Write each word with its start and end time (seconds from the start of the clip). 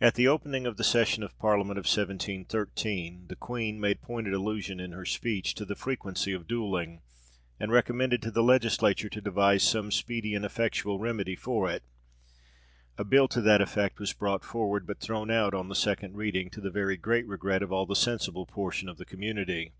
At 0.00 0.14
the 0.14 0.28
opening 0.28 0.64
of 0.64 0.76
the 0.76 0.84
session 0.84 1.24
of 1.24 1.36
Parliament 1.40 1.76
of 1.76 1.86
1713, 1.86 3.24
the 3.26 3.34
queen 3.34 3.80
made 3.80 4.00
pointed 4.00 4.32
allusion 4.32 4.78
in 4.78 4.92
her 4.92 5.04
speech 5.04 5.56
to 5.56 5.64
the 5.64 5.74
frequency 5.74 6.32
of 6.32 6.46
duelling, 6.46 7.00
and 7.58 7.72
recommended 7.72 8.22
to 8.22 8.30
the 8.30 8.44
legislature 8.44 9.08
to 9.08 9.20
devise 9.20 9.64
some 9.64 9.90
speedy 9.90 10.36
and 10.36 10.44
effectual 10.44 11.00
remedy 11.00 11.34
for 11.34 11.68
it. 11.68 11.82
A 12.96 13.02
bill 13.02 13.26
to 13.26 13.40
that 13.40 13.60
effect 13.60 13.98
was 13.98 14.12
brought 14.12 14.44
forward, 14.44 14.86
but 14.86 15.00
thrown 15.00 15.32
out 15.32 15.52
on 15.52 15.68
the 15.68 15.74
second 15.74 16.16
reading, 16.16 16.48
to 16.50 16.60
the 16.60 16.70
very 16.70 16.96
great 16.96 17.26
regret 17.26 17.60
of 17.60 17.72
all 17.72 17.86
the 17.86 17.96
sensible 17.96 18.46
portion 18.46 18.88
of 18.88 18.98
the 18.98 19.04
community. 19.04 19.72